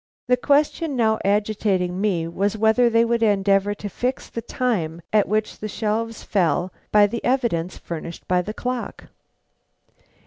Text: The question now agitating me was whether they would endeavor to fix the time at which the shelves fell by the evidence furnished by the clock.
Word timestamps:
The 0.27 0.35
question 0.35 0.95
now 0.95 1.19
agitating 1.23 2.01
me 2.01 2.27
was 2.27 2.57
whether 2.57 2.89
they 2.89 3.05
would 3.05 3.21
endeavor 3.21 3.75
to 3.75 3.87
fix 3.87 4.29
the 4.29 4.41
time 4.41 5.03
at 5.13 5.27
which 5.27 5.59
the 5.59 5.67
shelves 5.67 6.23
fell 6.23 6.73
by 6.91 7.05
the 7.05 7.23
evidence 7.23 7.77
furnished 7.77 8.27
by 8.27 8.41
the 8.41 8.51
clock. 8.55 9.09